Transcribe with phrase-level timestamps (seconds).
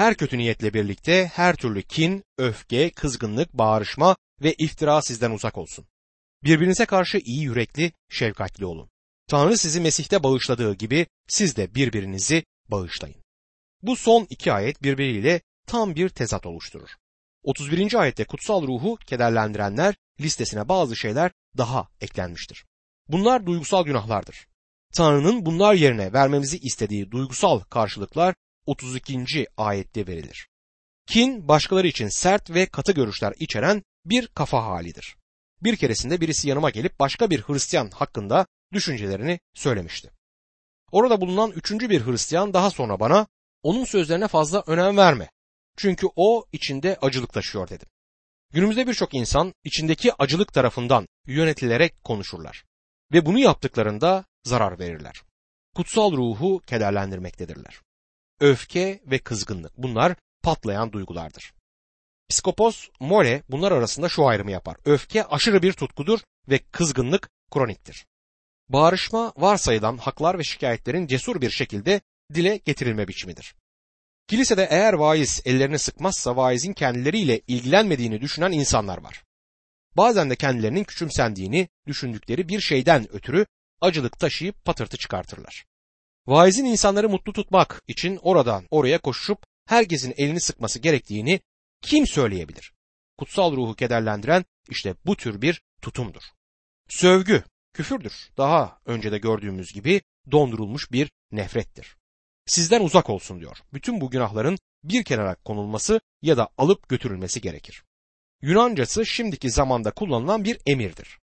[0.00, 5.86] her kötü niyetle birlikte her türlü kin, öfke, kızgınlık, bağırışma ve iftira sizden uzak olsun.
[6.44, 8.90] Birbirinize karşı iyi yürekli, şefkatli olun.
[9.28, 13.22] Tanrı sizi Mesih'te bağışladığı gibi siz de birbirinizi bağışlayın.
[13.82, 16.90] Bu son iki ayet birbiriyle tam bir tezat oluşturur.
[17.42, 17.94] 31.
[17.94, 22.64] ayette kutsal ruhu kederlendirenler listesine bazı şeyler daha eklenmiştir.
[23.08, 24.46] Bunlar duygusal günahlardır.
[24.94, 28.34] Tanrı'nın bunlar yerine vermemizi istediği duygusal karşılıklar
[28.66, 29.46] 32.
[29.56, 30.48] ayette verilir.
[31.06, 35.16] Kin başkaları için sert ve katı görüşler içeren bir kafa halidir.
[35.62, 40.10] Bir keresinde birisi yanıma gelip başka bir Hristiyan hakkında düşüncelerini söylemişti.
[40.92, 43.26] Orada bulunan üçüncü bir Hristiyan daha sonra bana
[43.62, 45.30] onun sözlerine fazla önem verme.
[45.76, 47.84] Çünkü o içinde acılık taşıyor dedi.
[48.52, 52.64] Günümüzde birçok insan içindeki acılık tarafından yönetilerek konuşurlar.
[53.12, 55.22] Ve bunu yaptıklarında zarar verirler.
[55.76, 57.80] Kutsal ruhu kederlendirmektedirler.
[58.40, 61.52] Öfke ve kızgınlık bunlar patlayan duygulardır.
[62.28, 64.76] Psikopos More bunlar arasında şu ayrımı yapar.
[64.84, 68.06] Öfke aşırı bir tutkudur ve kızgınlık kroniktir.
[68.68, 72.00] Bağırışma varsayılan haklar ve şikayetlerin cesur bir şekilde
[72.34, 73.54] dile getirilme biçimidir.
[74.28, 79.24] Kilisede eğer vaiz ellerini sıkmazsa vaizin kendileriyle ilgilenmediğini düşünen insanlar var.
[79.96, 83.46] Bazen de kendilerinin küçümsendiğini düşündükleri bir şeyden ötürü
[83.80, 85.64] acılık taşıyıp patırtı çıkartırlar.
[86.26, 91.40] Vaizin insanları mutlu tutmak için oradan oraya koşup herkesin elini sıkması gerektiğini
[91.82, 92.72] kim söyleyebilir?
[93.18, 96.22] Kutsal ruhu kederlendiren işte bu tür bir tutumdur.
[96.88, 98.30] Sövgü, küfürdür.
[98.36, 101.96] Daha önce de gördüğümüz gibi dondurulmuş bir nefrettir.
[102.46, 103.58] Sizden uzak olsun diyor.
[103.72, 107.84] Bütün bu günahların bir kenara konulması ya da alıp götürülmesi gerekir.
[108.42, 111.18] Yunancası şimdiki zamanda kullanılan bir emirdir.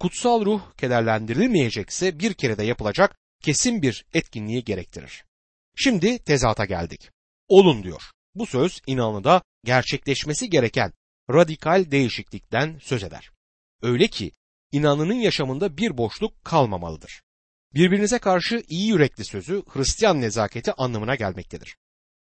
[0.00, 5.24] Kutsal ruh kederlendirilmeyecekse bir kere de yapılacak kesin bir etkinliği gerektirir.
[5.76, 7.10] Şimdi tezata geldik.
[7.48, 8.02] Olun diyor.
[8.34, 10.92] Bu söz inanlıda gerçekleşmesi gereken
[11.30, 13.30] radikal değişiklikten söz eder.
[13.82, 14.32] Öyle ki
[14.72, 17.22] inanının yaşamında bir boşluk kalmamalıdır.
[17.74, 21.76] Birbirinize karşı iyi yürekli sözü Hristiyan nezaketi anlamına gelmektedir.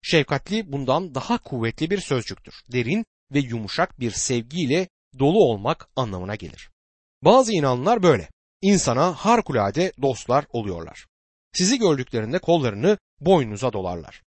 [0.02, 2.54] Şefkatli bundan daha kuvvetli bir sözcüktür.
[2.72, 4.88] Derin ve yumuşak bir sevgiyle
[5.18, 6.70] dolu olmak anlamına gelir.
[7.24, 8.28] Bazı inanlılar böyle.
[8.62, 11.06] İnsana harikulade dostlar oluyorlar.
[11.52, 14.22] Sizi gördüklerinde kollarını boynunuza dolarlar.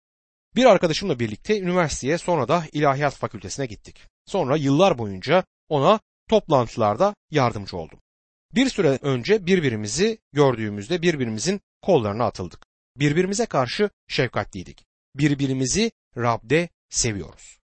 [0.56, 4.08] Bir arkadaşımla birlikte üniversiteye sonra da ilahiyat fakültesine gittik.
[4.25, 6.00] Sonra yıllar boyunca ona
[6.30, 8.00] toplantılarda yardımcı oldum.
[8.56, 12.66] Bir süre önce birbirimizi gördüğümüzde birbirimizin kollarına atıldık.
[12.96, 14.86] Birbirimize karşı şefkatliydik.
[15.16, 17.59] Birbirimizi Rab'de seviyoruz.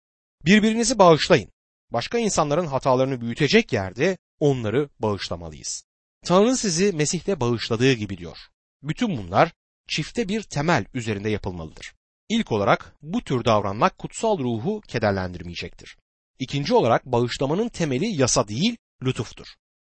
[0.46, 1.52] Birbirinizi bağışlayın.
[1.92, 5.87] Başka insanların hatalarını büyütecek yerde onları bağışlamalıyız.
[6.28, 8.38] Tanrı sizi Mesih'te bağışladığı gibi diyor.
[8.84, 9.54] Bütün bunlar
[9.88, 11.94] çifte bir temel üzerinde yapılmalıdır.
[12.30, 15.98] İlk olarak bu tür davranmak kutsal ruhu kederlendirmeyecektir.
[16.40, 19.48] İkinci olarak bağışlamanın temeli yasa değil, lütuftur.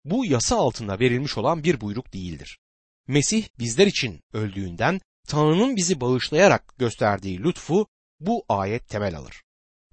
[0.05, 2.59] Bu yasa altında verilmiş olan bir buyruk değildir.
[3.06, 7.87] Mesih bizler için öldüğünden Tanrı'nın bizi bağışlayarak gösterdiği lütfu
[8.21, 9.43] bu ayet temel alır.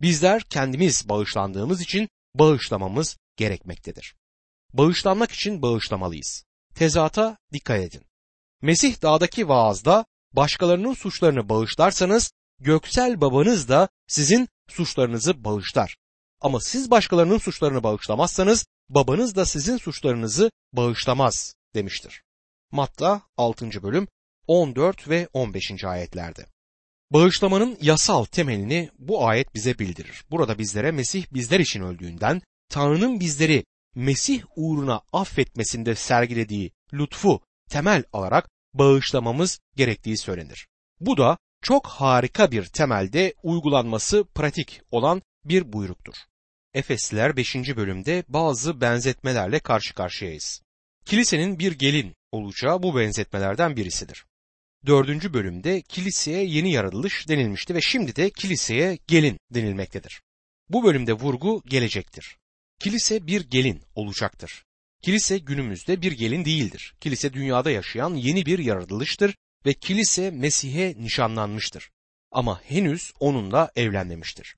[0.02, 4.16] Bizler kendimiz bağışlandığımız için bağışlamamız gerekmektedir.
[4.78, 6.46] Bağışlanmak için bağışlamalıyız.
[6.76, 8.02] Tezata dikkat edin.
[8.62, 15.98] Mesih dağdaki vaazda başkalarının suçlarını bağışlarsanız göksel babanız da sizin suçlarınızı bağışlar.
[16.42, 22.24] Ama siz başkalarının suçlarını bağışlamazsanız babanız da sizin suçlarınızı bağışlamaz demiştir.
[22.72, 23.84] Matta 6.
[23.84, 24.08] bölüm
[24.48, 25.84] 14 ve 15.
[25.84, 26.46] ayetlerde.
[27.12, 30.26] Bağışlamanın yasal temelini bu ayet bize bildirir.
[30.32, 33.64] Burada bizlere Mesih bizler için öldüğünden Tanrı'nın bizleri
[33.96, 40.68] Mesih uğruna affetmesinde sergilediği lütfu temel alarak bağışlamamız gerektiği söylenir.
[41.00, 46.14] Bu da çok harika bir temelde uygulanması pratik olan bir buyruktur.
[46.74, 47.56] Efesliler 5.
[47.56, 50.62] bölümde bazı benzetmelerle karşı karşıyayız.
[51.06, 54.26] Kilisenin bir gelin olacağı bu benzetmelerden birisidir.
[54.86, 55.34] 4.
[55.34, 60.22] bölümde kiliseye yeni yaratılış denilmişti ve şimdi de kiliseye gelin denilmektedir.
[60.70, 62.38] Bu bölümde vurgu gelecektir.
[62.80, 64.64] Kilise bir gelin olacaktır.
[65.02, 66.96] Kilise günümüzde bir gelin değildir.
[67.02, 69.36] Kilise dünyada yaşayan yeni bir yaratılıştır
[69.66, 71.92] ve kilise Mesih'e nişanlanmıştır.
[72.32, 74.56] Ama henüz onunla evlenmemiştir.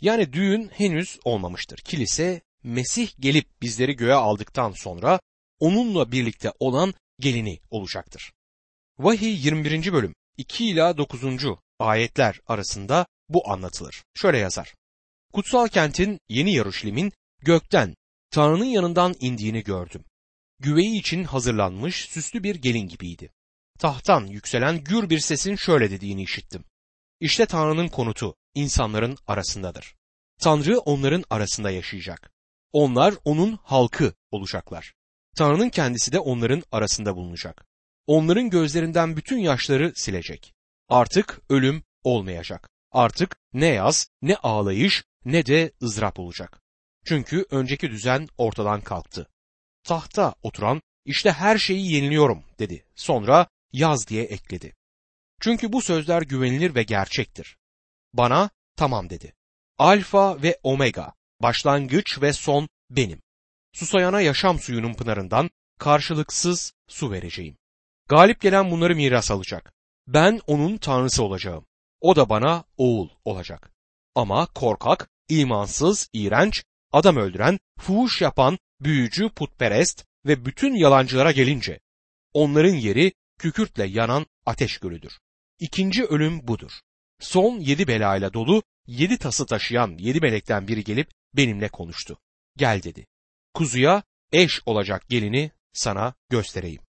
[0.00, 1.78] Yani düğün henüz olmamıştır.
[1.78, 5.20] Kilise Mesih gelip bizleri göğe aldıktan sonra
[5.58, 8.32] onunla birlikte olan gelini olacaktır.
[8.98, 9.92] Vahiy 21.
[9.92, 11.22] bölüm 2 ila 9.
[11.78, 14.02] ayetler arasında bu anlatılır.
[14.14, 14.74] Şöyle yazar.
[15.32, 17.94] Kutsal kentin yeni Yaruşilim'in gökten
[18.30, 20.04] Tanrı'nın yanından indiğini gördüm.
[20.58, 23.32] Güveyi için hazırlanmış süslü bir gelin gibiydi.
[23.78, 26.64] Tahttan yükselen gür bir sesin şöyle dediğini işittim.
[27.20, 29.94] İşte Tanrı'nın konutu insanların arasındadır.
[30.40, 32.32] Tanrı onların arasında yaşayacak.
[32.72, 34.94] Onlar onun halkı olacaklar.
[35.36, 37.66] Tanrı'nın kendisi de onların arasında bulunacak.
[38.06, 40.54] Onların gözlerinden bütün yaşları silecek.
[40.88, 42.68] Artık ölüm olmayacak.
[42.92, 46.60] Artık ne yaz, ne ağlayış, ne de ızdırap olacak.
[47.04, 49.26] Çünkü önceki düzen ortadan kalktı.
[49.84, 52.84] Tahta oturan işte her şeyi yeniliyorum dedi.
[52.94, 54.76] Sonra yaz diye ekledi.
[55.40, 57.56] Çünkü bu sözler güvenilir ve gerçektir.
[58.12, 59.34] Bana tamam dedi.
[59.78, 61.12] Alfa ve Omega,
[61.42, 63.22] başlangıç ve son benim.
[63.72, 67.56] Susayana yaşam suyunun pınarından karşılıksız su vereceğim.
[68.08, 69.72] Galip gelen bunları miras alacak.
[70.06, 71.66] Ben onun tanrısı olacağım.
[72.00, 73.72] O da bana oğul olacak.
[74.14, 81.80] Ama korkak, imansız, iğrenç, adam öldüren, fuhuş yapan, büyücü, putperest ve bütün yalancılara gelince
[82.32, 85.12] onların yeri kükürtle yanan ateş gölüdür.
[85.58, 86.72] İkinci ölüm budur.
[87.20, 92.18] Son yedi belayla dolu yedi tası taşıyan yedi melekten biri gelip benimle konuştu.
[92.56, 93.06] Gel dedi.
[93.54, 94.02] Kuzuya
[94.32, 96.82] eş olacak gelini sana göstereyim.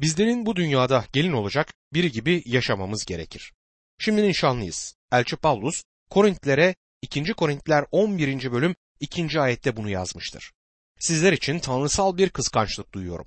[0.00, 3.52] Bizlerin bu dünyada gelin olacak biri gibi yaşamamız gerekir.
[3.98, 4.96] Şimdi nişanlıyız.
[5.12, 7.34] Elçi Pavlus Korintlere 2.
[7.34, 8.52] Korintliler 11.
[8.52, 9.40] bölüm 2.
[9.40, 10.52] ayette bunu yazmıştır.
[10.98, 13.26] Sizler için tanrısal bir kıskançlık duyuyorum.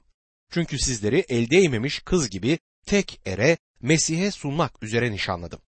[0.52, 5.62] Çünkü sizleri el değmemiş kız gibi tek ere Mesih'e sunmak üzere nişanladım.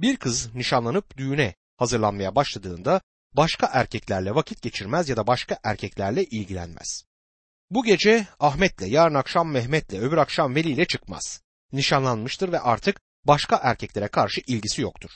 [0.00, 3.00] Bir kız nişanlanıp düğüne hazırlanmaya başladığında
[3.32, 7.04] başka erkeklerle vakit geçirmez ya da başka erkeklerle ilgilenmez.
[7.70, 11.42] Bu gece Ahmet'le, yarın akşam Mehmet'le, öbür akşam Veli ile çıkmaz.
[11.72, 15.10] Nişanlanmıştır ve artık başka erkeklere karşı ilgisi yoktur.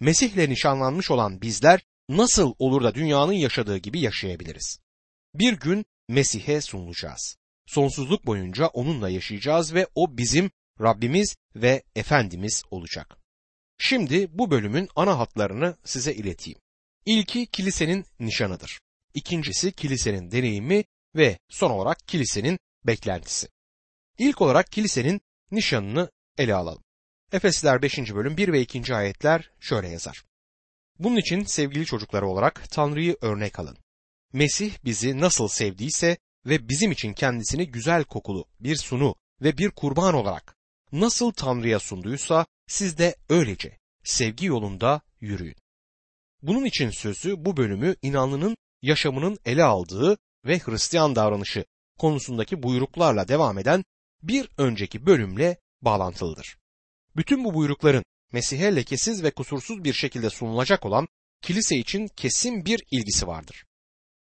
[0.00, 4.78] Mesih'le nişanlanmış olan bizler nasıl olur da dünyanın yaşadığı gibi yaşayabiliriz?
[5.34, 7.36] Bir gün Mesih'e sunulacağız.
[7.66, 10.50] Sonsuzluk boyunca onunla yaşayacağız ve o bizim
[10.80, 13.16] Rabbimiz ve Efendimiz olacak.
[13.78, 16.58] Şimdi bu bölümün ana hatlarını size ileteyim.
[17.06, 18.80] İlki kilisenin nişanıdır.
[19.14, 20.84] İkincisi kilisenin deneyimi
[21.16, 23.48] ve son olarak kilisenin beklentisi.
[24.18, 25.20] İlk olarak kilisenin
[25.50, 26.82] nişanını ele alalım.
[27.32, 27.98] Efesler 5.
[27.98, 28.94] bölüm 1 ve 2.
[28.94, 30.24] ayetler şöyle yazar.
[30.98, 33.78] Bunun için sevgili çocukları olarak Tanrı'yı örnek alın.
[34.32, 36.16] Mesih bizi nasıl sevdiyse
[36.46, 40.56] ve bizim için kendisini güzel kokulu bir sunu ve bir kurban olarak
[40.92, 45.56] nasıl Tanrı'ya sunduysa siz de öylece sevgi yolunda yürüyün.
[46.42, 51.64] Bunun için sözü bu bölümü inanlının yaşamının ele aldığı ve Hristiyan davranışı
[51.98, 53.84] konusundaki buyruklarla devam eden
[54.22, 56.56] bir önceki bölümle bağlantılıdır.
[57.16, 61.08] Bütün bu buyrukların Mesih'e lekesiz ve kusursuz bir şekilde sunulacak olan
[61.42, 63.64] kilise için kesin bir ilgisi vardır.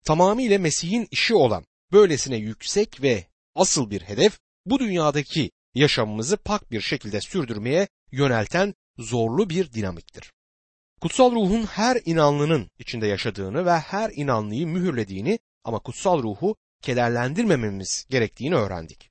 [0.05, 6.81] Tamamıyla Mesih'in işi olan böylesine yüksek ve asıl bir hedef bu dünyadaki yaşamımızı pak bir
[6.81, 10.33] şekilde sürdürmeye yönelten zorlu bir dinamiktir.
[11.01, 18.55] Kutsal ruhun her inanlının içinde yaşadığını ve her inanlıyı mühürlediğini ama kutsal ruhu kederlendirmememiz gerektiğini
[18.55, 19.11] öğrendik.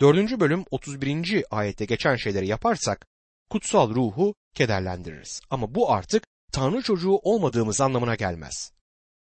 [0.00, 0.40] 4.
[0.40, 1.44] bölüm 31.
[1.50, 3.06] ayette geçen şeyleri yaparsak
[3.50, 5.40] kutsal ruhu kederlendiririz.
[5.50, 8.72] Ama bu artık Tanrı çocuğu olmadığımız anlamına gelmez.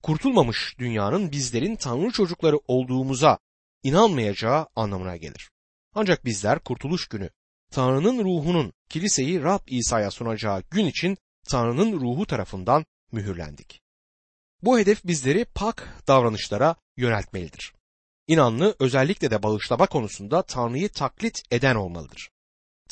[0.03, 3.39] Kurtulmamış dünyanın bizlerin Tanrı çocukları olduğumuza
[3.83, 5.51] inanmayacağı anlamına gelir.
[5.95, 7.29] Ancak bizler kurtuluş günü
[7.71, 11.17] Tanrı'nın ruhunun kiliseyi Rab İsa'ya sunacağı gün için
[11.49, 13.81] Tanrı'nın ruhu tarafından mühürlendik.
[14.61, 17.73] Bu hedef bizleri pak davranışlara yöneltmelidir.
[18.27, 22.29] İnanlı özellikle de bağışlama konusunda Tanrı'yı taklit eden olmalıdır.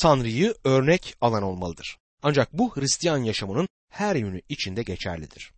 [0.02, 1.98] Tanrı'yı örnek alan olmalıdır.
[2.24, 5.52] Ancak bu Hristiyan yaşamının her yönü içinde geçerlidir.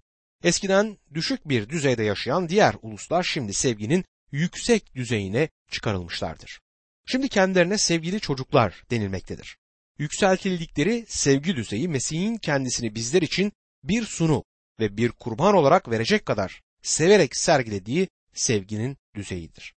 [0.44, 6.60] Eskiden düşük bir düzeyde yaşayan diğer uluslar şimdi sevginin yüksek düzeyine çıkarılmışlardır.
[7.06, 9.58] Şimdi kendilerine sevgili çocuklar denilmektedir.
[10.00, 13.52] Yükseltildikleri sevgi düzeyi Mesih'in kendisini bizler için
[13.84, 14.44] bir sunu
[14.80, 19.74] ve bir kurban olarak verecek kadar severek sergilediği sevginin düzeyidir.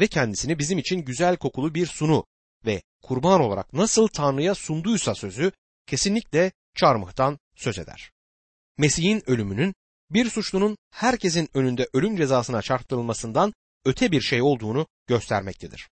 [0.00, 2.24] Ve kendisini bizim için güzel kokulu bir sunu
[2.66, 5.52] ve kurban olarak nasıl Tanrı'ya sunduysa sözü
[5.86, 8.10] kesinlikle çarmıhtan söz eder.
[8.78, 9.74] Mesih'in ölümünün
[10.10, 13.52] bir suçlunun herkesin önünde ölüm cezasına çarptırılmasından
[13.84, 15.88] öte bir şey olduğunu göstermektedir.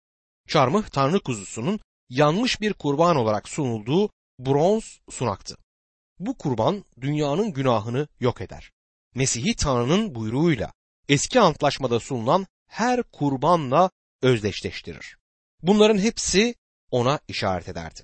[0.48, 5.56] Çarmıh Tanrı kuzusunun yanmış bir kurban olarak sunulduğu bronz sunaktı.
[6.18, 8.70] Bu kurban dünyanın günahını yok eder.
[9.14, 10.72] Mesih'i Tanrı'nın buyruğuyla
[11.08, 13.90] eski antlaşmada sunulan her kurbanla
[14.22, 15.16] özdeşleştirir.
[15.62, 16.54] Bunların hepsi
[16.90, 18.00] ona işaret ederdi.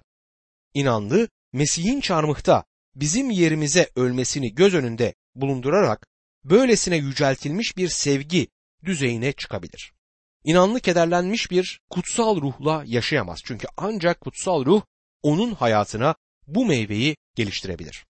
[0.74, 6.06] İnanlı Mesih'in çarmıhta bizim yerimize ölmesini göz önünde bulundurarak
[6.44, 8.48] böylesine yüceltilmiş bir sevgi
[8.84, 9.92] düzeyine çıkabilir.
[10.44, 13.40] İnanlı kederlenmiş bir kutsal ruhla yaşayamaz.
[13.44, 14.82] Çünkü ancak kutsal ruh
[15.22, 16.14] onun hayatına
[16.46, 18.06] bu meyveyi geliştirebilir.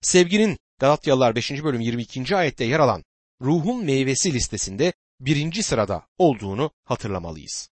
[0.00, 1.50] Sevginin Galatyalılar 5.
[1.50, 2.36] bölüm 22.
[2.36, 3.04] ayette yer alan
[3.40, 7.71] ruhun meyvesi listesinde birinci sırada olduğunu hatırlamalıyız.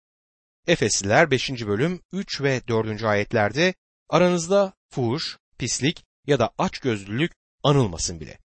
[0.66, 1.50] Efesliler 5.
[1.50, 3.04] bölüm 3 ve 4.
[3.04, 3.74] ayetlerde
[4.08, 7.32] aranızda fuhuş, pislik ya da açgözlülük
[7.62, 8.38] anılmasın bile.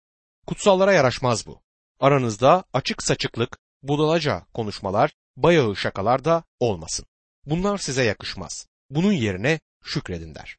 [0.46, 1.62] Kutsallara yaraşmaz bu.
[2.00, 7.06] Aranızda açık saçıklık, budalaca konuşmalar, bayağı şakalar da olmasın.
[7.46, 8.66] Bunlar size yakışmaz.
[8.90, 10.56] Bunun yerine şükredin der.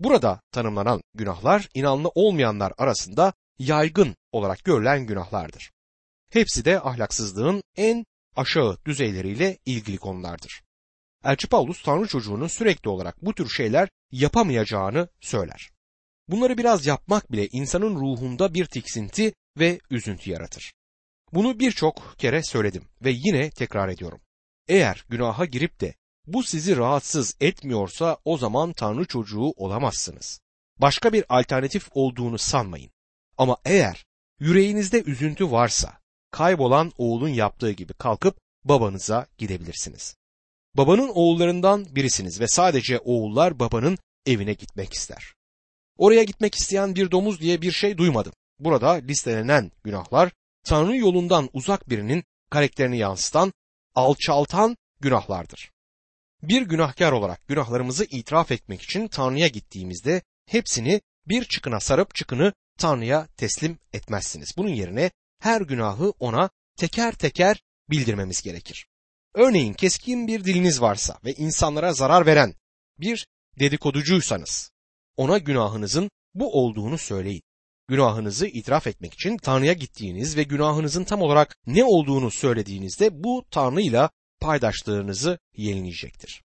[0.00, 5.72] Burada tanımlanan günahlar inanlı olmayanlar arasında yaygın olarak görülen günahlardır.
[6.30, 10.65] Hepsi de ahlaksızlığın en aşağı düzeyleriyle ilgili konulardır.
[11.26, 15.70] Elçi Paulus Tanrı çocuğunun sürekli olarak bu tür şeyler yapamayacağını söyler.
[16.28, 20.72] Bunları biraz yapmak bile insanın ruhunda bir tiksinti ve üzüntü yaratır.
[21.32, 24.20] Bunu birçok kere söyledim ve yine tekrar ediyorum.
[24.68, 25.94] Eğer günaha girip de
[26.26, 30.40] bu sizi rahatsız etmiyorsa o zaman Tanrı çocuğu olamazsınız.
[30.78, 32.90] Başka bir alternatif olduğunu sanmayın.
[33.38, 34.06] Ama eğer
[34.40, 35.98] yüreğinizde üzüntü varsa
[36.30, 40.16] kaybolan oğulun yaptığı gibi kalkıp babanıza gidebilirsiniz.
[40.76, 45.34] Babanın oğullarından birisiniz ve sadece oğullar babanın evine gitmek ister.
[45.98, 48.32] Oraya gitmek isteyen bir domuz diye bir şey duymadım.
[48.58, 50.32] Burada listelenen günahlar
[50.64, 53.52] Tanrı yolundan uzak birinin karakterini yansıtan,
[53.94, 55.70] alçaltan günahlardır.
[56.42, 63.26] Bir günahkar olarak günahlarımızı itiraf etmek için Tanrı'ya gittiğimizde hepsini bir çıkına sarıp çıkını Tanrı'ya
[63.26, 64.54] teslim etmezsiniz.
[64.56, 68.86] Bunun yerine her günahı ona teker teker bildirmemiz gerekir.
[69.36, 72.54] Örneğin keskin bir diliniz varsa ve insanlara zarar veren
[73.00, 73.26] bir
[73.58, 74.70] dedikoducuysanız
[75.16, 77.42] ona günahınızın bu olduğunu söyleyin.
[77.88, 84.10] Günahınızı itiraf etmek için Tanrı'ya gittiğiniz ve günahınızın tam olarak ne olduğunu söylediğinizde bu Tanrı'yla
[84.40, 86.42] paydaşlığınızı yenileyecektir.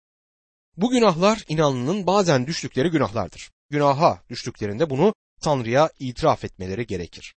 [0.78, 3.52] Bu günahlar inanlının bazen düştükleri günahlardır.
[3.70, 7.36] Günaha düştüklerinde bunu Tanrı'ya itiraf etmeleri gerekir.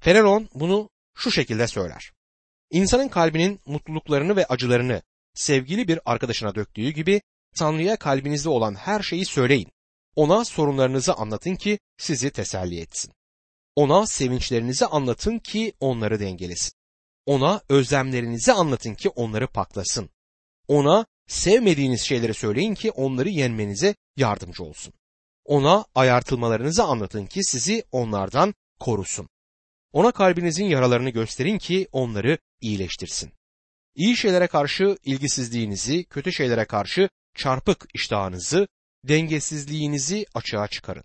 [0.00, 2.12] Fenelon bunu şu şekilde söyler.
[2.70, 5.02] İnsanın kalbinin mutluluklarını ve acılarını
[5.34, 7.22] sevgili bir arkadaşına döktüğü gibi
[7.54, 9.68] Tanrı'ya kalbinizde olan her şeyi söyleyin.
[10.16, 13.12] Ona sorunlarınızı anlatın ki sizi teselli etsin.
[13.76, 16.72] Ona sevinçlerinizi anlatın ki onları dengelesin.
[17.26, 20.10] Ona özlemlerinizi anlatın ki onları paklasın.
[20.68, 24.94] Ona sevmediğiniz şeyleri söyleyin ki onları yenmenize yardımcı olsun.
[25.44, 29.28] Ona ayartılmalarınızı anlatın ki sizi onlardan korusun.
[29.92, 33.32] Ona kalbinizin yaralarını gösterin ki onları iyileştirsin.
[33.94, 38.68] İyi şeylere karşı ilgisizliğinizi, kötü şeylere karşı çarpık iştahınızı,
[39.04, 41.04] dengesizliğinizi açığa çıkarın.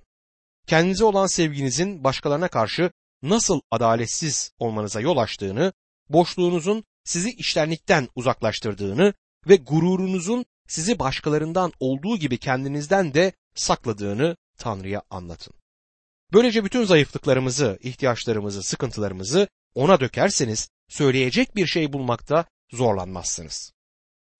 [0.67, 5.74] Kendinize olan sevginizin başkalarına karşı nasıl adaletsiz olmanıza yol açtığını,
[6.09, 9.13] boşluğunuzun sizi iştenlikten uzaklaştırdığını
[9.47, 15.53] ve gururunuzun sizi başkalarından olduğu gibi kendinizden de sakladığını Tanrı'ya anlatın.
[16.33, 23.71] Böylece bütün zayıflıklarımızı, ihtiyaçlarımızı, sıkıntılarımızı ona dökerseniz söyleyecek bir şey bulmakta zorlanmazsınız.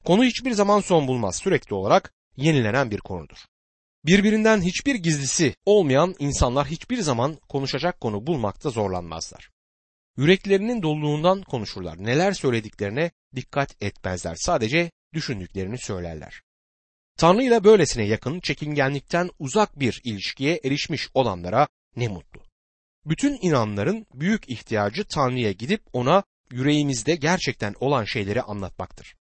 [0.05, 3.37] Konu hiçbir zaman son bulmaz, sürekli olarak yenilenen bir konudur.
[4.05, 9.49] Birbirinden hiçbir gizlisi olmayan insanlar hiçbir zaman konuşacak konu bulmakta zorlanmazlar.
[10.17, 12.03] Yüreklerinin doluluğundan konuşurlar.
[12.03, 14.35] Neler söylediklerine dikkat etmezler.
[14.35, 16.41] Sadece düşündüklerini söylerler.
[17.17, 22.41] Tanrı ile böylesine yakın, çekingenlikten uzak bir ilişkiye erişmiş olanlara ne mutlu.
[23.05, 29.15] Bütün inanların büyük ihtiyacı Tanrı'ya gidip ona yüreğimizde gerçekten olan şeyleri anlatmaktır.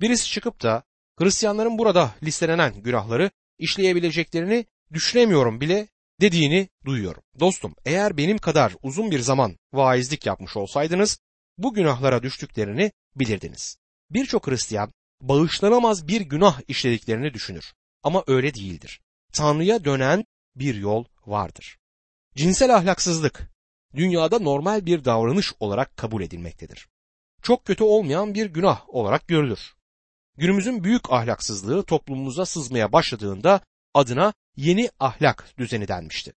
[0.00, 0.82] Birisi çıkıp da
[1.18, 5.88] Hristiyanların burada listelenen günahları işleyebileceklerini düşünemiyorum bile
[6.20, 7.22] dediğini duyuyorum.
[7.40, 11.18] Dostum eğer benim kadar uzun bir zaman vaizlik yapmış olsaydınız
[11.58, 13.78] bu günahlara düştüklerini bilirdiniz.
[14.10, 17.72] Birçok Hristiyan bağışlanamaz bir günah işlediklerini düşünür.
[18.02, 19.00] Ama öyle değildir.
[19.32, 20.24] Tanrı'ya dönen
[20.56, 21.78] bir yol vardır.
[22.36, 23.50] Cinsel ahlaksızlık
[23.94, 26.88] dünyada normal bir davranış olarak kabul edilmektedir.
[27.42, 29.74] Çok kötü olmayan bir günah olarak görülür.
[30.36, 33.60] Günümüzün büyük ahlaksızlığı toplumumuza sızmaya başladığında
[33.94, 36.32] adına yeni ahlak düzeni denmişti.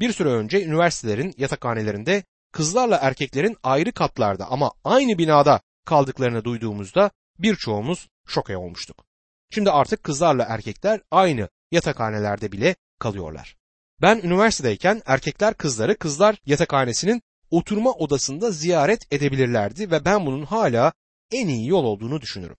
[0.00, 8.08] Bir süre önce üniversitelerin yatakhanelerinde kızlarla erkeklerin ayrı katlarda ama aynı binada kaldıklarını duyduğumuzda birçoğumuz
[8.26, 9.04] şoke olmuştuk.
[9.50, 13.56] Şimdi artık kızlarla erkekler aynı yatakhanelerde bile kalıyorlar.
[14.02, 20.92] Ben üniversitedeyken erkekler kızları kızlar yatakhanesinin oturma odasında ziyaret edebilirlerdi ve ben bunun hala
[21.30, 22.56] en iyi yol olduğunu düşünürüm.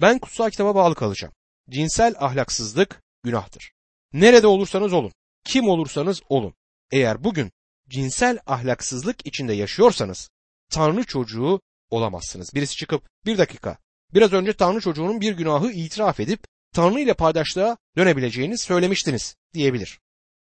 [0.00, 1.34] Ben kutsal kitaba bağlı kalacağım.
[1.70, 3.72] Cinsel ahlaksızlık günahtır.
[4.12, 5.12] Nerede olursanız olun,
[5.44, 6.54] kim olursanız olun.
[6.90, 7.52] Eğer bugün
[7.88, 10.30] cinsel ahlaksızlık içinde yaşıyorsanız
[10.70, 11.60] Tanrı çocuğu
[11.90, 12.54] olamazsınız.
[12.54, 13.78] Birisi çıkıp bir dakika
[14.14, 20.00] biraz önce Tanrı çocuğunun bir günahı itiraf edip Tanrı ile paydaşlığa dönebileceğini söylemiştiniz diyebilir.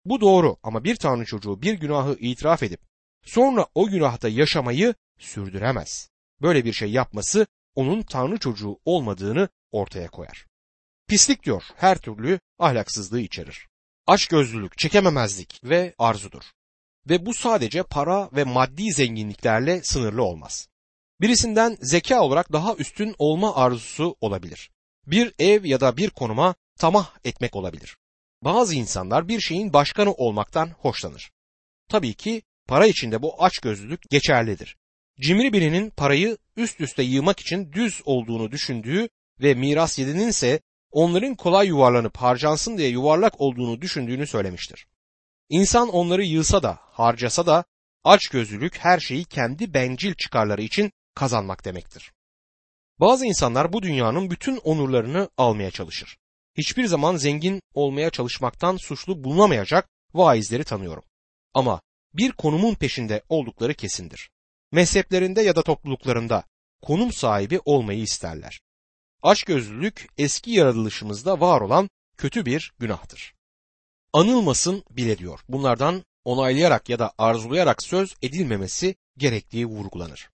[0.05, 2.81] Bu doğru ama bir Tanrı çocuğu bir günahı itiraf edip
[3.25, 6.09] sonra o günahta yaşamayı sürdüremez.
[6.41, 10.45] Böyle bir şey yapması onun Tanrı çocuğu olmadığını ortaya koyar.
[11.07, 13.67] Pislik diyor her türlü ahlaksızlığı içerir.
[14.07, 16.43] Açgözlülük, çekememezlik ve arzudur.
[17.09, 20.67] Ve bu sadece para ve maddi zenginliklerle sınırlı olmaz.
[21.21, 24.71] Birisinden zeka olarak daha üstün olma arzusu olabilir.
[25.07, 27.97] Bir ev ya da bir konuma tamah etmek olabilir.
[28.43, 31.31] Bazı insanlar bir şeyin başkanı olmaktan hoşlanır.
[31.89, 34.77] Tabii ki para içinde bu açgözlülük geçerlidir.
[35.21, 39.09] Cimri birinin parayı üst üste yığmak için düz olduğunu düşündüğü
[39.41, 40.59] ve miras yedinin ise
[40.91, 44.87] onların kolay yuvarlanıp harcansın diye yuvarlak olduğunu düşündüğünü söylemiştir.
[45.49, 47.63] İnsan onları yığsa da harcasa da
[48.03, 52.11] açgözlülük her şeyi kendi bencil çıkarları için kazanmak demektir.
[52.99, 56.17] Bazı insanlar bu dünyanın bütün onurlarını almaya çalışır.
[56.57, 61.03] Hiçbir zaman zengin olmaya çalışmaktan suçlu bulunamayacak vaizleri tanıyorum.
[61.53, 61.81] Ama
[62.13, 64.29] bir konumun peşinde oldukları kesindir.
[64.71, 66.43] Mezheplerinde ya da topluluklarında
[66.81, 68.61] konum sahibi olmayı isterler.
[69.21, 73.33] Açgözlülük eski yaratılışımızda var olan kötü bir günahtır.
[74.13, 75.39] Anılmasın bile diyor.
[75.49, 80.29] Bunlardan onaylayarak ya da arzulayarak söz edilmemesi gerektiği vurgulanır.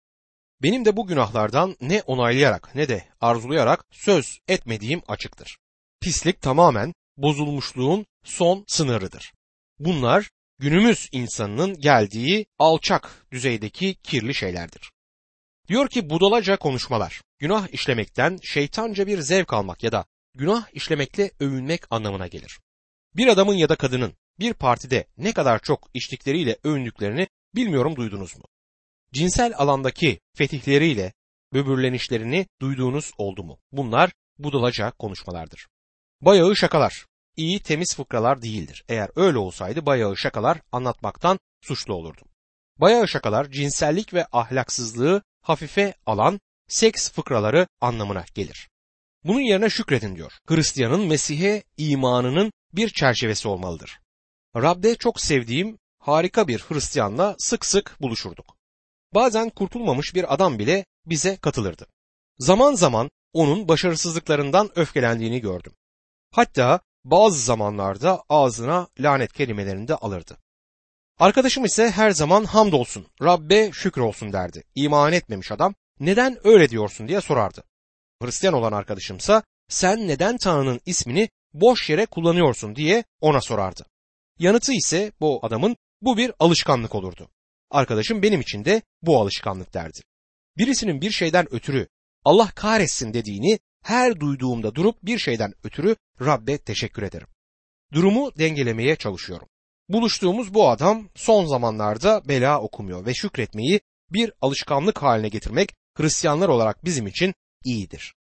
[0.61, 5.57] Benim de bu günahlardan ne onaylayarak ne de arzulayarak söz etmediğim açıktır.
[6.01, 9.33] Pislik tamamen bozulmuşluğun son sınırıdır.
[9.79, 10.29] Bunlar
[10.59, 14.91] günümüz insanının geldiği alçak düzeydeki kirli şeylerdir.
[15.67, 21.81] Diyor ki budalaca konuşmalar, günah işlemekten şeytanca bir zevk almak ya da günah işlemekle övünmek
[21.89, 22.59] anlamına gelir.
[23.15, 28.43] Bir adamın ya da kadının bir partide ne kadar çok içtikleriyle övündüklerini bilmiyorum duydunuz mu?
[29.13, 31.13] Cinsel alandaki fetihleriyle
[31.53, 33.59] böbürlenişlerini duyduğunuz oldu mu?
[33.71, 35.67] Bunlar budalaca konuşmalardır.
[36.21, 38.83] Bayağı şakalar, iyi temiz fıkralar değildir.
[38.89, 42.27] Eğer öyle olsaydı bayağı şakalar anlatmaktan suçlu olurdum.
[42.77, 48.69] Bayağı şakalar cinsellik ve ahlaksızlığı hafife alan seks fıkraları anlamına gelir.
[49.23, 50.31] Bunun yerine şükredin diyor.
[50.47, 53.99] Hristiyanın Mesih'e imanının bir çerçevesi olmalıdır.
[54.55, 58.55] Rab'de çok sevdiğim harika bir Hristiyanla sık sık buluşurduk.
[59.13, 61.87] Bazen kurtulmamış bir adam bile bize katılırdı.
[62.37, 65.73] Zaman zaman onun başarısızlıklarından öfkelendiğini gördüm.
[66.31, 70.37] Hatta bazı zamanlarda ağzına lanet kelimelerini de alırdı.
[71.19, 74.63] Arkadaşım ise her zaman hamdolsun, Rabbe şükür olsun derdi.
[74.75, 77.63] İman etmemiş adam neden öyle diyorsun diye sorardı.
[78.21, 83.85] Hristiyan olan arkadaşımsa sen neden Tanrı'nın ismini boş yere kullanıyorsun diye ona sorardı.
[84.39, 87.29] Yanıtı ise bu adamın bu bir alışkanlık olurdu.
[87.71, 89.99] Arkadaşım benim için de bu alışkanlık derdi.
[90.57, 91.87] Birisinin bir şeyden ötürü
[92.25, 97.27] Allah kahretsin dediğini her duyduğumda durup bir şeyden ötürü Rabbe teşekkür ederim.
[97.93, 99.47] Durumu dengelemeye çalışıyorum.
[99.89, 106.85] Buluştuğumuz bu adam son zamanlarda bela okumuyor ve şükretmeyi bir alışkanlık haline getirmek Hristiyanlar olarak
[106.85, 108.15] bizim için iyidir.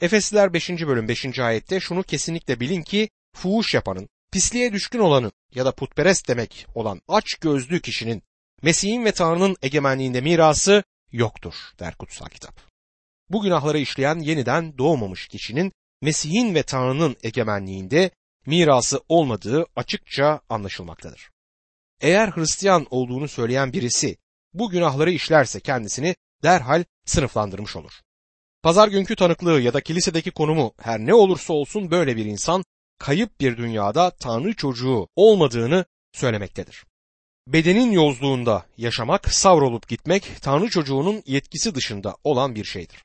[0.00, 0.70] Efesliler 5.
[0.70, 1.38] bölüm 5.
[1.38, 7.00] ayette şunu kesinlikle bilin ki fuhuş yapanın, pisliğe düşkün olanın ya da putperest demek olan
[7.08, 8.22] aç gözlü kişinin
[8.62, 12.60] Mesih'in ve Tanrı'nın egemenliğinde mirası yoktur der kutsal kitap.
[13.30, 18.10] Bu günahları işleyen yeniden doğmamış kişinin Mesih'in ve Tanrı'nın egemenliğinde
[18.46, 21.30] mirası olmadığı açıkça anlaşılmaktadır.
[22.00, 24.16] Eğer Hristiyan olduğunu söyleyen birisi
[24.54, 27.92] bu günahları işlerse kendisini derhal sınıflandırmış olur.
[28.62, 32.64] Pazar günkü tanıklığı ya da kilisedeki konumu her ne olursa olsun böyle bir insan
[32.98, 36.84] kayıp bir dünyada Tanrı çocuğu olmadığını söylemektedir.
[37.46, 43.04] Bedenin yozluğunda yaşamak, savrolup gitmek Tanrı çocuğunun yetkisi dışında olan bir şeydir.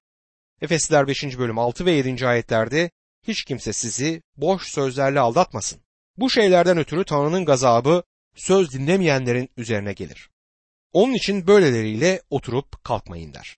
[0.61, 1.37] Efesliler 5.
[1.37, 2.27] bölüm 6 ve 7.
[2.27, 2.91] ayetlerde
[3.27, 5.81] hiç kimse sizi boş sözlerle aldatmasın.
[6.17, 8.03] Bu şeylerden ötürü Tanrı'nın gazabı
[8.35, 10.29] söz dinlemeyenlerin üzerine gelir.
[10.93, 13.57] Onun için böyleleriyle oturup kalkmayın der.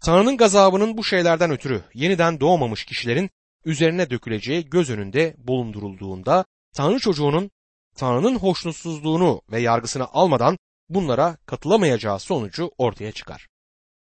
[0.00, 3.30] Tanrı'nın gazabının bu şeylerden ötürü yeniden doğmamış kişilerin
[3.64, 7.50] üzerine döküleceği göz önünde bulundurulduğunda Tanrı çocuğunun
[7.96, 13.48] Tanrı'nın hoşnutsuzluğunu ve yargısını almadan bunlara katılamayacağı sonucu ortaya çıkar.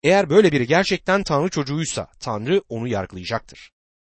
[0.04, 3.72] Eğer böyle biri gerçekten Tanrı çocuğuysa Tanrı onu yargılayacaktır.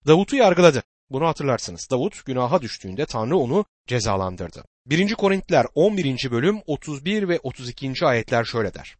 [0.07, 0.83] Davut'u yargıladı.
[1.09, 1.87] Bunu hatırlarsınız.
[1.91, 4.63] Davut günaha düştüğünde Tanrı onu cezalandırdı.
[4.85, 5.13] 1.
[5.13, 6.31] Korintiler 11.
[6.31, 8.05] bölüm 31 ve 32.
[8.05, 8.95] ayetler şöyle der.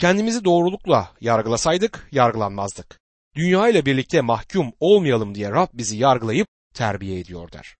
[0.00, 3.00] Kendimizi doğrulukla yargılasaydık yargılanmazdık.
[3.36, 7.76] Dünya ile birlikte mahkum olmayalım diye Rab bizi yargılayıp terbiye ediyor der.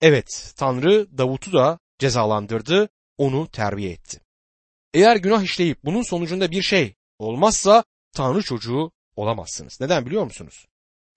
[0.00, 4.20] Evet Tanrı Davut'u da cezalandırdı, onu terbiye etti.
[4.94, 9.80] Eğer günah işleyip bunun sonucunda bir şey olmazsa Tanrı çocuğu olamazsınız.
[9.80, 10.66] Neden biliyor musunuz?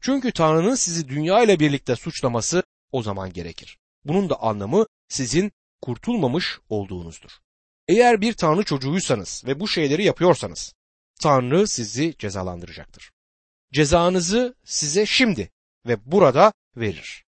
[0.01, 3.77] Çünkü Tanrı'nın sizi dünya ile birlikte suçlaması o zaman gerekir.
[4.05, 7.31] Bunun da anlamı sizin kurtulmamış olduğunuzdur.
[7.87, 10.73] Eğer bir Tanrı çocuğuysanız ve bu şeyleri yapıyorsanız
[11.21, 13.11] Tanrı sizi cezalandıracaktır.
[13.73, 15.51] Cezanızı size şimdi
[15.87, 17.25] ve burada verir.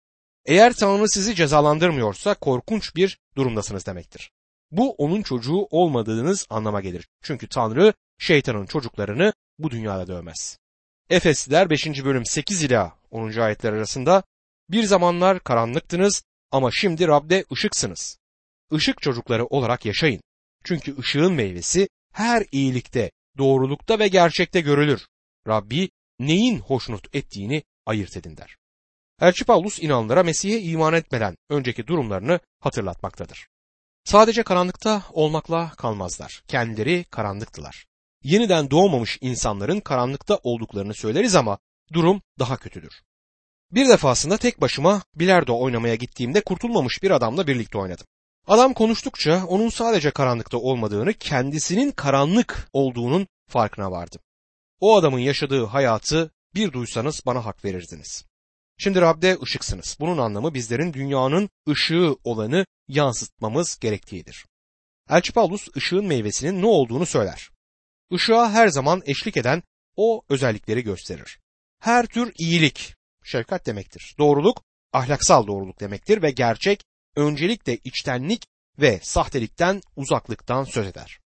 [0.45, 4.31] Eğer Tanrı sizi cezalandırmıyorsa korkunç bir durumdasınız demektir.
[4.71, 7.07] Bu onun çocuğu olmadığınız anlama gelir.
[7.21, 10.57] Çünkü Tanrı şeytanın çocuklarını bu dünyada dövmez.
[11.09, 12.05] Efesliler 5.
[12.05, 13.31] bölüm 8 ila 10.
[13.31, 14.23] ayetler arasında
[14.69, 18.17] bir zamanlar karanlıktınız ama şimdi Rab'de ışıksınız.
[18.71, 20.21] Işık çocukları olarak yaşayın.
[20.63, 25.07] Çünkü ışığın meyvesi her iyilikte, doğrulukta ve gerçekte görülür.
[25.47, 28.57] Rabbi neyin hoşnut ettiğini ayırt edin der.
[29.21, 33.47] Elçi Paulus inanlara Mesih'e iman etmeden önceki durumlarını hatırlatmaktadır.
[34.03, 36.43] Sadece karanlıkta olmakla kalmazlar.
[36.47, 37.85] Kendileri karanlıktılar.
[38.23, 41.57] Yeniden doğmamış insanların karanlıkta olduklarını söyleriz ama
[41.93, 43.01] durum daha kötüdür.
[43.71, 48.05] Bir defasında tek başıma bilardo oynamaya gittiğimde kurtulmamış bir adamla birlikte oynadım.
[48.47, 54.21] Adam konuştukça onun sadece karanlıkta olmadığını, kendisinin karanlık olduğunun farkına vardım.
[54.79, 58.25] O adamın yaşadığı hayatı bir duysanız bana hak verirdiniz.
[58.77, 59.97] Şimdi Rab'de ışıksınız.
[59.99, 64.45] Bunun anlamı bizlerin dünyanın ışığı olanı yansıtmamız gerektiğidir.
[65.09, 67.49] Elçi Paulus ışığın meyvesinin ne olduğunu söyler.
[68.11, 69.63] Işığa her zaman eşlik eden
[69.95, 71.39] o özellikleri gösterir.
[71.79, 74.15] Her tür iyilik, şefkat demektir.
[74.17, 76.83] Doğruluk, ahlaksal doğruluk demektir ve gerçek,
[77.15, 78.45] öncelikle içtenlik
[78.79, 81.19] ve sahtelikten, uzaklıktan söz eder.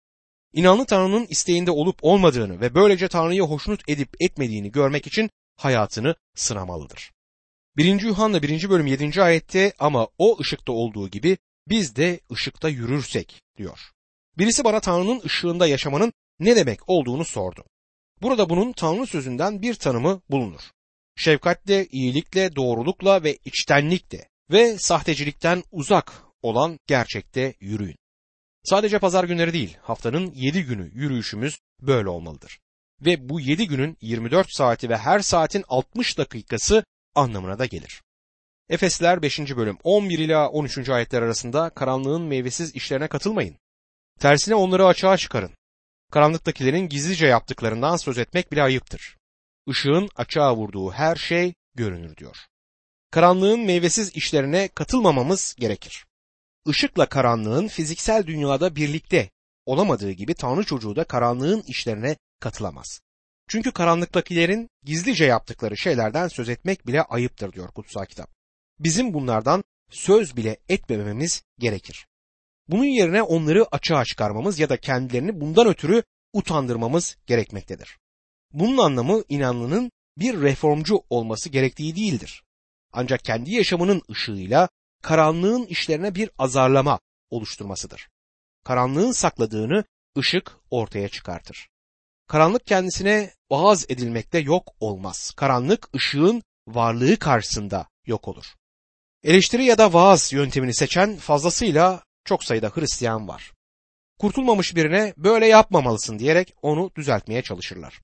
[0.53, 7.13] İnanlı Tanrı'nın isteğinde olup olmadığını ve böylece Tanrı'yı hoşnut edip etmediğini görmek için hayatını sınamalıdır.
[7.77, 8.01] 1.
[8.01, 8.71] Yuhanna 1.
[8.71, 9.23] bölüm 7.
[9.23, 13.79] ayette ama o ışıkta olduğu gibi biz de ışıkta yürürsek diyor.
[14.39, 17.65] Birisi bana Tanrı'nın ışığında yaşamanın ne demek olduğunu sordu.
[18.23, 20.61] Burada bunun Tanrı sözünden bir tanımı bulunur.
[21.17, 27.97] Şefkatle, iyilikle, doğrulukla ve içtenlikle ve sahtecilikten uzak olan gerçekte yürüyün.
[28.65, 32.59] Sadece pazar günleri değil, haftanın 7 günü yürüyüşümüz böyle olmalıdır.
[33.01, 38.03] Ve bu 7 günün 24 saati ve her saatin 60 dakikası anlamına da gelir.
[38.69, 39.57] Efesler 5.
[39.57, 40.89] bölüm 11 ila 13.
[40.89, 43.57] ayetler arasında karanlığın meyvesiz işlerine katılmayın.
[44.21, 45.51] Tersine onları açığa çıkarın.
[46.13, 49.17] Karanlıktakilerin gizlice yaptıklarından söz etmek bile ayıptır.
[49.67, 52.37] Işığın açığa vurduğu her şey görünür diyor.
[53.11, 56.07] Karanlığın meyvesiz işlerine katılmamamız gerekir.
[56.67, 59.31] Işıkla karanlığın fiziksel dünyada birlikte
[59.67, 63.01] olamadığı gibi Tanrı çocuğu da karanlığın işlerine katılamaz.
[63.49, 68.34] Çünkü karanlıktakilerin gizlice yaptıkları şeylerden söz etmek bile ayıptır diyor kutsal kitap.
[68.79, 72.07] Bizim bunlardan söz bile etmememiz gerekir.
[72.69, 77.99] Bunun yerine onları açığa çıkarmamız ya da kendilerini bundan ötürü utandırmamız gerekmektedir.
[78.53, 82.43] Bunun anlamı inanlının bir reformcu olması gerektiği değildir.
[82.93, 84.69] Ancak kendi yaşamının ışığıyla
[85.03, 88.09] karanlığın işlerine bir azarlama oluşturmasıdır.
[88.65, 89.85] Karanlığın sakladığını
[90.19, 91.69] ışık ortaya çıkartır.
[92.27, 95.33] Karanlık kendisine vaaz edilmekte yok olmaz.
[95.37, 98.55] Karanlık ışığın varlığı karşısında yok olur.
[99.25, 103.53] Eleştiri ya da vaaz yöntemini seçen fazlasıyla çok sayıda Hristiyan var.
[104.19, 108.01] Kurtulmamış birine böyle yapmamalısın diyerek onu düzeltmeye çalışırlar.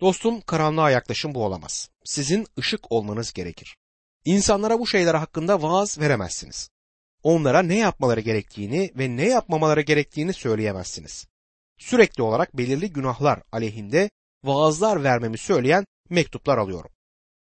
[0.00, 1.90] Dostum karanlığa yaklaşım bu olamaz.
[2.04, 3.76] Sizin ışık olmanız gerekir.
[4.24, 6.70] İnsanlara bu şeyler hakkında vaaz veremezsiniz.
[7.22, 11.26] Onlara ne yapmaları gerektiğini ve ne yapmamaları gerektiğini söyleyemezsiniz.
[11.78, 14.10] Sürekli olarak belirli günahlar aleyhinde
[14.44, 16.90] vaazlar vermemi söyleyen mektuplar alıyorum.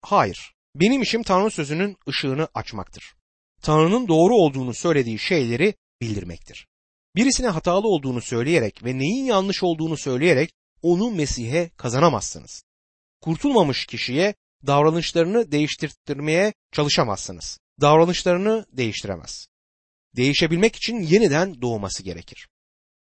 [0.02, 3.14] Hayır, benim işim Tanrı sözünün ışığını açmaktır.
[3.62, 6.66] Tanrı'nın doğru olduğunu söylediği şeyleri bildirmektir.
[7.16, 10.50] Birisine hatalı olduğunu söyleyerek ve neyin yanlış olduğunu söyleyerek
[10.82, 12.62] onu Mesih'e kazanamazsınız.
[13.20, 14.34] Kurtulmamış kişiye
[14.66, 17.58] davranışlarını değiştirmeye çalışamazsınız.
[17.80, 19.46] Davranışlarını değiştiremez.
[20.16, 22.48] Değişebilmek için yeniden doğması gerekir.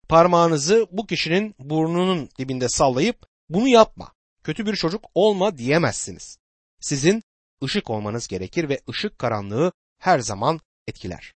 [0.09, 6.37] Parmağınızı bu kişinin burnunun dibinde sallayıp bunu yapma, kötü bir çocuk olma diyemezsiniz.
[6.79, 7.23] Sizin
[7.63, 11.33] ışık olmanız gerekir ve ışık karanlığı her zaman etkiler.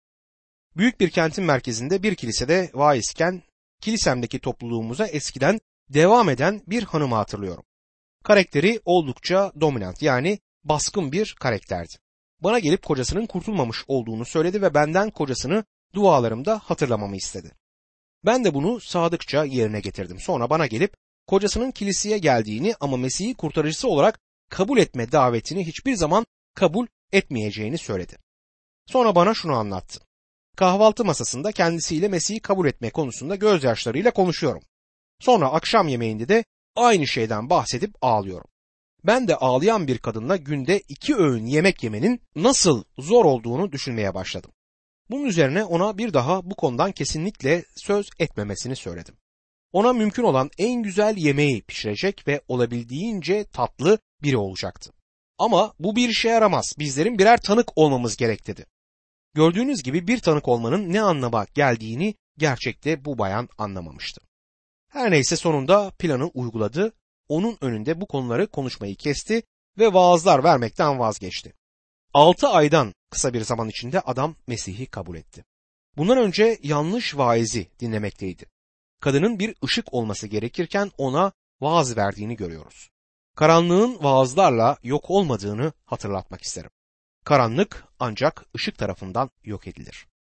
[0.76, 3.42] Büyük bir kentin merkezinde bir kilisede vaizken
[3.80, 7.64] kilisemdeki topluluğumuza eskiden devam eden bir hanımı hatırlıyorum.
[8.24, 11.94] Karakteri oldukça dominant yani baskın bir karakterdi.
[12.40, 17.52] Bana gelip kocasının kurtulmamış olduğunu söyledi ve benden kocasını dualarımda hatırlamamı istedi.
[18.24, 20.18] Ben de bunu sadıkça yerine getirdim.
[20.20, 20.94] Sonra bana gelip
[21.26, 28.16] kocasının kiliseye geldiğini ama Mesih'i kurtarıcısı olarak kabul etme davetini hiçbir zaman kabul etmeyeceğini söyledi.
[28.86, 30.00] Sonra bana şunu anlattı.
[30.56, 34.62] Kahvaltı masasında kendisiyle Mesih'i kabul etme konusunda gözyaşlarıyla konuşuyorum.
[35.20, 36.44] Sonra akşam yemeğinde de
[36.76, 38.50] aynı şeyden bahsedip ağlıyorum.
[39.04, 44.50] Ben de ağlayan bir kadınla günde iki öğün yemek yemenin nasıl zor olduğunu düşünmeye başladım.
[45.10, 49.16] Bunun üzerine ona bir daha bu konudan kesinlikle söz etmemesini söyledim.
[49.72, 54.92] Ona mümkün olan en güzel yemeği pişirecek ve olabildiğince tatlı biri olacaktı.
[55.38, 56.72] Ama bu bir işe yaramaz.
[56.78, 58.66] Bizlerin birer tanık olmamız gerek dedi.
[59.34, 64.20] Gördüğünüz gibi bir tanık olmanın ne anlama geldiğini gerçekte bu bayan anlamamıştı.
[64.88, 66.92] Her neyse sonunda planı uyguladı.
[67.28, 69.42] Onun önünde bu konuları konuşmayı kesti
[69.78, 71.52] ve vaazlar vermekten vazgeçti.
[72.14, 75.44] Altı aydan kısa bir zaman içinde adam Mesih'i kabul etti.
[75.96, 78.46] Bundan önce yanlış vaizi dinlemekteydi.
[79.00, 82.88] Kadının bir ışık olması gerekirken ona vaaz verdiğini görüyoruz.
[83.36, 86.70] Karanlığın vaazlarla yok olmadığını hatırlatmak isterim.
[87.24, 90.06] Karanlık ancak ışık tarafından yok edilir.